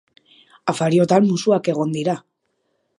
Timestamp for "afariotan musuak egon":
0.73-1.95